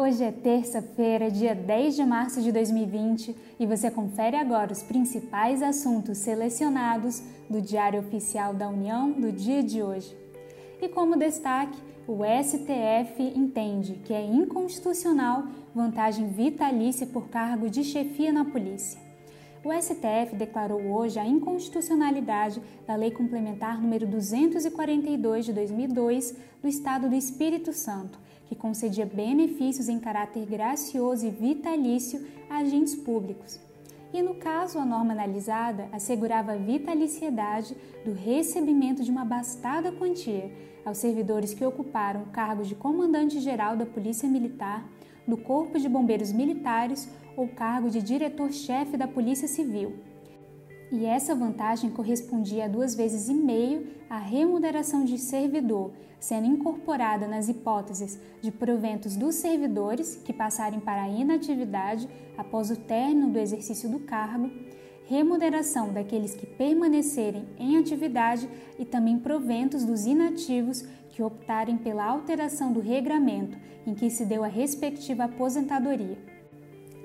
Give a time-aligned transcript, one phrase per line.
[0.00, 5.60] Hoje é terça-feira, dia 10 de março de 2020, e você confere agora os principais
[5.60, 10.16] assuntos selecionados do Diário Oficial da União do dia de hoje.
[10.80, 18.32] E como destaque, o STF entende que é inconstitucional vantagem vitalícia por cargo de chefia
[18.32, 19.00] na polícia.
[19.64, 27.08] O STF declarou hoje a inconstitucionalidade da Lei Complementar número 242 de 2002 do Estado
[27.08, 33.60] do Espírito Santo, que concedia benefícios em caráter gracioso e vitalício a agentes públicos.
[34.12, 40.50] E no caso, a norma analisada assegurava a vitaliciedade do recebimento de uma bastada quantia
[40.84, 44.88] aos servidores que ocuparam cargos de comandante-geral da Polícia Militar,
[45.26, 50.07] do Corpo de Bombeiros Militares ou cargo de diretor-chefe da Polícia Civil.
[50.90, 57.28] E essa vantagem correspondia a duas vezes e meio a remuneração de servidor, sendo incorporada
[57.28, 63.38] nas hipóteses de proventos dos servidores que passarem para a inatividade após o término do
[63.38, 64.50] exercício do cargo,
[65.04, 72.72] remuneração daqueles que permanecerem em atividade e também proventos dos inativos que optarem pela alteração
[72.72, 76.27] do regramento em que se deu a respectiva aposentadoria.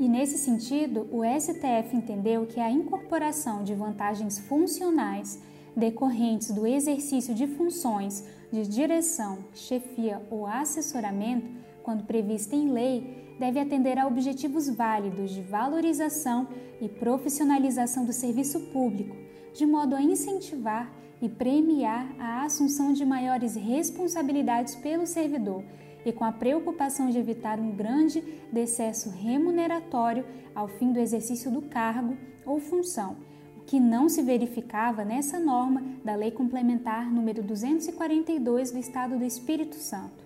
[0.04, 5.42] E nesse sentido, o STF entendeu que a incorporação de vantagens funcionais
[5.78, 11.50] decorrentes do exercício de funções de direção, chefia ou assessoramento,
[11.84, 16.50] quando prevista em lei, deve atender a objetivos válidos de valorização
[16.82, 19.16] e profissionalização do serviço público,
[19.54, 25.64] de modo a incentivar e premiar a assunção de maiores responsabilidades pelo servidor
[26.06, 31.62] e com a preocupação de evitar um grande decesso remuneratório ao fim do exercício do
[31.62, 33.16] cargo ou função,
[33.58, 39.24] o que não se verificava nessa norma da Lei Complementar número 242 do Estado do
[39.24, 40.24] Espírito Santo.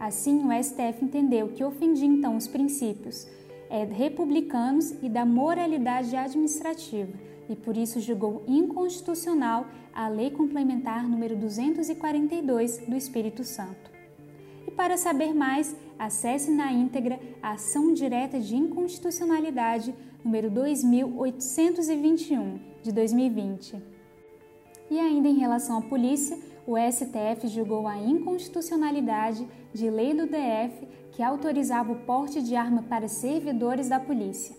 [0.00, 3.26] Assim, o STF entendeu que ofendia então os princípios
[3.70, 7.12] é, republicanos e da moralidade administrativa
[7.48, 13.90] e por isso julgou inconstitucional a Lei Complementar número 242 do Espírito Santo.
[14.76, 19.94] Para saber mais, acesse na íntegra a Ação Direta de Inconstitucionalidade
[20.24, 23.76] número 2821 de 2020.
[24.90, 30.88] E ainda em relação à polícia, o STF julgou a inconstitucionalidade de lei do DF
[31.12, 34.56] que autorizava o porte de arma para servidores da polícia.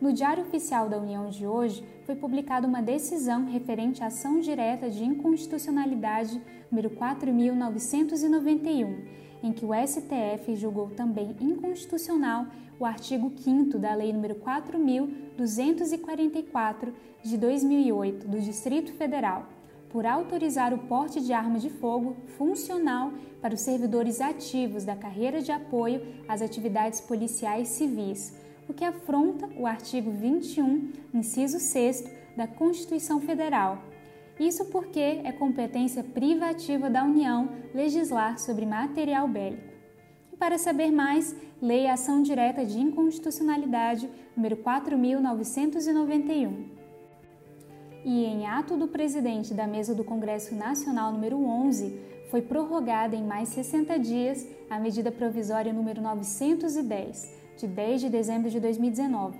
[0.00, 4.90] No Diário Oficial da União de hoje, foi publicada uma decisão referente à ação direta
[4.90, 9.04] de inconstitucionalidade número 4991,
[9.42, 12.46] em que o STF julgou também inconstitucional
[12.78, 16.92] o artigo 5 da Lei número 4244
[17.22, 19.46] de 2008 do Distrito Federal,
[19.88, 25.40] por autorizar o porte de arma de fogo funcional para os servidores ativos da carreira
[25.40, 28.34] de apoio às atividades policiais civis
[28.68, 32.04] o que afronta o artigo 21, inciso 6
[32.36, 33.78] da Constituição Federal.
[34.38, 39.64] Isso porque é competência privativa da União legislar sobre material bélico.
[40.32, 46.76] E para saber mais, leia a Ação Direta de Inconstitucionalidade número 4991.
[48.04, 51.98] E em ato do presidente da mesa do Congresso Nacional número 11,
[52.30, 58.50] foi prorrogada em mais 60 dias a medida provisória número 910 de 10 de dezembro
[58.50, 59.38] de 2019,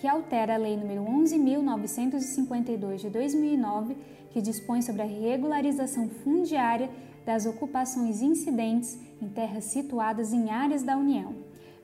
[0.00, 3.96] que altera a Lei nº 11.952 de 2009,
[4.30, 6.88] que dispõe sobre a regularização fundiária
[7.26, 11.34] das ocupações incidentes em terras situadas em áreas da União,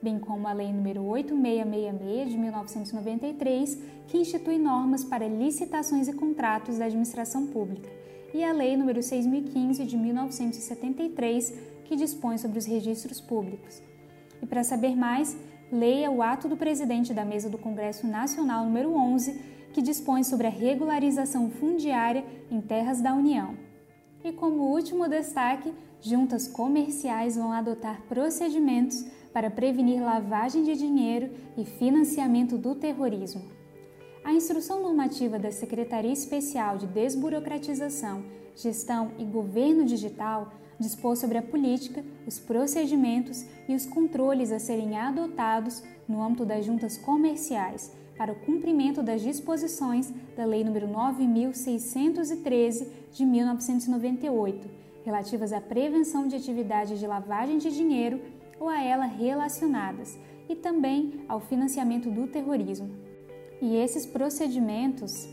[0.01, 3.77] bem como a Lei nº 8666 de 1993,
[4.07, 7.89] que institui normas para licitações e contratos da administração pública,
[8.33, 11.53] e a Lei nº 6015 de 1973,
[11.83, 13.81] que dispõe sobre os registros públicos.
[14.41, 15.35] E para saber mais,
[15.71, 19.39] leia o ato do presidente da mesa do Congresso Nacional número 11,
[19.73, 23.57] que dispõe sobre a regularização fundiária em terras da União.
[24.23, 31.65] E como último destaque, juntas comerciais vão adotar procedimentos para prevenir lavagem de dinheiro e
[31.65, 33.43] financiamento do terrorismo.
[34.23, 38.23] A instrução normativa da Secretaria Especial de Desburocratização,
[38.55, 44.97] Gestão e Governo Digital dispôs sobre a política, os procedimentos e os controles a serem
[44.97, 52.87] adotados no âmbito das juntas comerciais para o cumprimento das disposições da Lei nº 9613
[53.11, 54.69] de 1998,
[55.03, 58.21] relativas à prevenção de atividades de lavagem de dinheiro
[58.59, 60.17] ou a ela relacionadas,
[60.47, 62.89] e também ao financiamento do terrorismo.
[63.61, 65.27] E esses procedimentos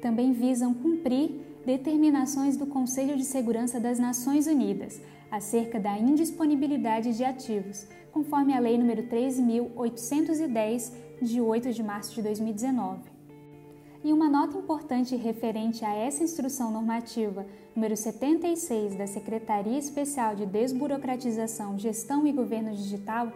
[0.00, 5.00] também visam cumprir determinações do Conselho de Segurança das Nações Unidas,
[5.30, 10.92] acerca da indisponibilidade de ativos, conforme a Lei nº 13.810,
[11.22, 13.00] de 8 de março de 2019.
[14.04, 20.44] E uma nota importante referente a essa instrução normativa, número 76 da Secretaria Especial de
[20.44, 23.32] Desburocratização, Gestão e Governo Digital,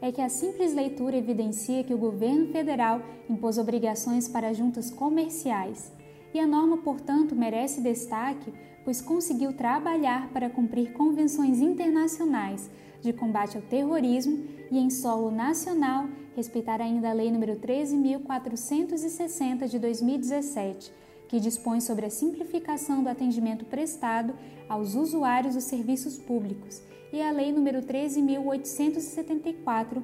[0.00, 5.92] é que a simples leitura evidencia que o governo federal impôs obrigações para juntas comerciais
[6.34, 8.52] e a norma, portanto, merece destaque,
[8.84, 12.68] pois conseguiu trabalhar para cumprir convenções internacionais
[13.00, 19.78] de combate ao terrorismo e, em solo nacional, respeitar ainda a Lei nº 13.460 de
[19.78, 20.92] 2017,
[21.28, 24.34] que dispõe sobre a simplificação do atendimento prestado
[24.68, 26.82] aos usuários dos serviços públicos,
[27.12, 30.02] e a Lei nº 13.874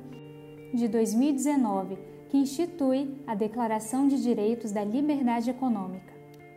[0.73, 1.99] de 2019,
[2.29, 6.10] que institui a Declaração de Direitos da Liberdade Econômica.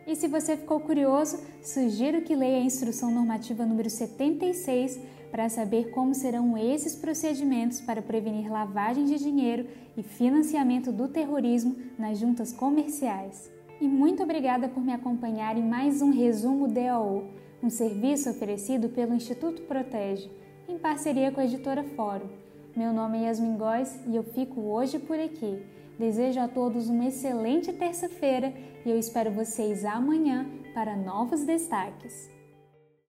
[0.06, 5.90] E se você ficou curioso, sugiro que leia a Instrução Normativa número 76 para saber
[5.90, 9.66] como serão esses procedimentos para prevenir lavagem de dinheiro
[9.96, 13.50] e financiamento do terrorismo nas juntas comerciais.
[13.80, 17.24] E muito obrigada por me acompanhar em mais um resumo DOU,
[17.62, 20.30] um serviço oferecido pelo Instituto Protege,
[20.68, 22.28] em parceria com a editora Fórum.
[22.76, 25.62] Meu nome é Yasmin Góes e eu fico hoje por aqui.
[25.98, 28.52] Desejo a todos uma excelente terça-feira
[28.84, 30.44] e eu espero vocês amanhã
[30.74, 32.33] para novos destaques.